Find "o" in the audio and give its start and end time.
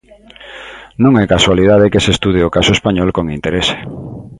2.47-2.53